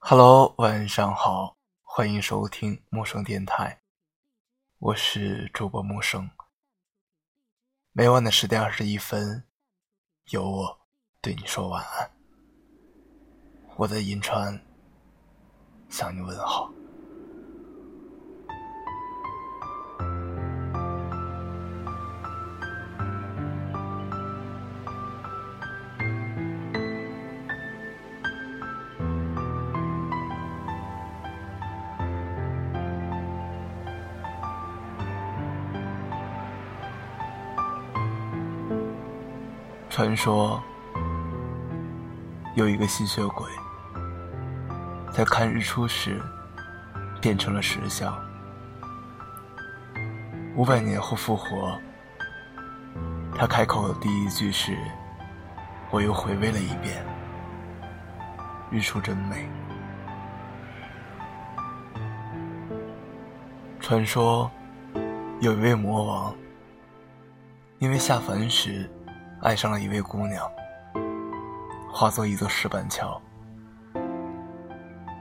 [0.00, 3.82] Hello，晚上好，欢迎收听陌生电台，
[4.78, 6.30] 我是主播陌生。
[7.92, 9.44] 每晚的十点二十一分，
[10.30, 10.80] 有我
[11.20, 12.10] 对你说晚安。
[13.76, 14.58] 我在银川
[15.90, 16.70] 向你问好。
[39.98, 40.62] 传说
[42.54, 43.50] 有一个吸血鬼，
[45.12, 46.22] 在看日出时
[47.20, 48.16] 变成了石像，
[50.54, 51.76] 五百年后复活。
[53.34, 54.78] 他开口的第一句是
[55.90, 57.04] ：“我又回味了一遍，
[58.70, 59.50] 日出真美。”
[63.82, 64.48] 传说
[65.40, 66.32] 有一位魔王，
[67.80, 68.88] 因为下凡时。
[69.40, 70.50] 爱上了一位姑娘，
[71.88, 73.20] 化作一座石板桥，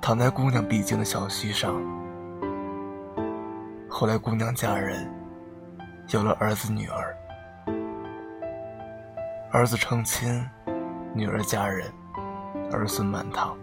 [0.00, 1.80] 躺在姑娘必经的小溪上。
[3.88, 5.08] 后来姑娘嫁人，
[6.08, 7.16] 有了儿子女儿，
[9.52, 10.44] 儿子成亲，
[11.14, 11.86] 女儿嫁人，
[12.72, 13.56] 儿孙满堂。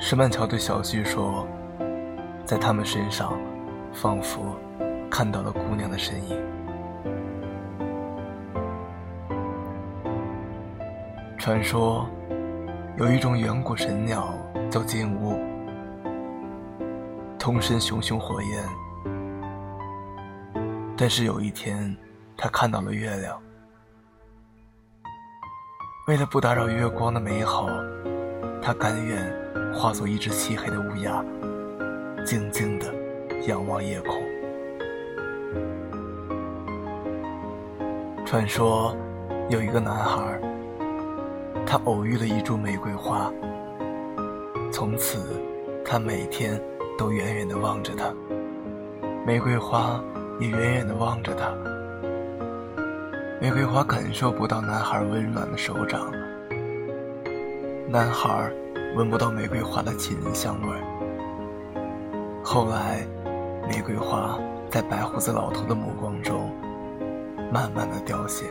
[0.00, 1.46] 石板桥对小溪说，
[2.44, 3.38] 在他们身上，
[3.92, 4.56] 仿佛
[5.08, 6.57] 看到了姑娘的身影。
[11.48, 12.06] 传说
[12.98, 14.34] 有一种远古神鸟
[14.70, 15.34] 叫金乌，
[17.38, 18.62] 通身熊熊火焰。
[20.94, 21.96] 但是有一天，
[22.36, 23.40] 他看到了月亮。
[26.06, 27.66] 为了不打扰月光的美好，
[28.60, 31.24] 他甘愿化作一只漆黑的乌鸦，
[32.26, 32.92] 静静地
[33.46, 34.22] 仰望夜空。
[38.26, 38.94] 传说
[39.48, 40.38] 有一个男孩。
[41.70, 43.30] 他偶遇了一株玫瑰花，
[44.72, 45.18] 从此，
[45.84, 46.58] 他每天
[46.96, 48.10] 都远远地望着它，
[49.26, 50.02] 玫瑰花
[50.40, 51.52] 也远远地望着他。
[53.38, 56.10] 玫瑰花感受不到男孩温暖的手掌，
[57.86, 58.50] 男孩
[58.96, 60.68] 闻不到玫瑰花的沁人香味。
[62.42, 63.06] 后来，
[63.68, 64.38] 玫瑰花
[64.70, 66.50] 在白胡子老头的目光中，
[67.52, 68.46] 慢慢的凋谢。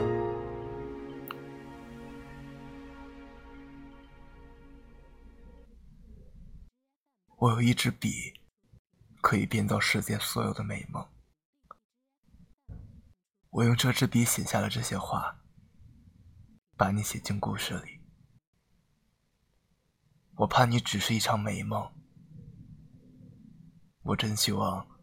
[7.40, 8.34] 我有一支笔，
[9.22, 11.08] 可以编造世间所有的美梦。
[13.52, 15.40] 我用这支笔写下了这些话，
[16.75, 18.02] 把你写进故事里。
[20.38, 21.94] 我怕你只是一场美梦，
[24.02, 25.00] 我真希望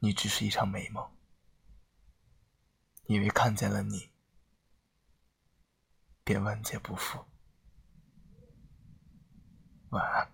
[0.00, 1.10] 你只是一场美梦，
[3.04, 4.10] 因为看见了你，
[6.22, 7.24] 便万劫不复。
[9.88, 10.31] 晚安。